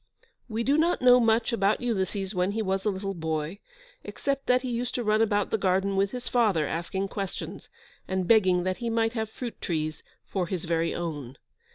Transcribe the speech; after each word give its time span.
We 0.49 0.63
do 0.63 0.79
not 0.79 1.03
know 1.03 1.19
much 1.19 1.53
about 1.53 1.79
Ulysses 1.79 2.33
when 2.33 2.53
he 2.53 2.63
was 2.63 2.85
a 2.85 2.89
little 2.89 3.13
boy, 3.13 3.59
except 4.03 4.47
that 4.47 4.63
he 4.63 4.71
used 4.71 4.95
to 4.95 5.03
run 5.03 5.21
about 5.21 5.51
the 5.51 5.59
garden 5.59 5.95
with 5.95 6.09
his 6.09 6.27
father, 6.27 6.65
asking 6.65 7.09
questions, 7.09 7.69
and 8.07 8.27
begging 8.27 8.63
that 8.63 8.77
he 8.77 8.89
might 8.89 9.13
have 9.13 9.29
fruit 9.29 9.61
trees 9.61 10.01
"for 10.25 10.47
his 10.47 10.65
very 10.65 10.95
own." 10.95 11.37